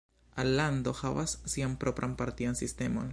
Alando 0.43 0.93
havas 1.01 1.37
sian 1.55 1.77
propran 1.83 2.15
partian 2.23 2.55
sistemon. 2.65 3.09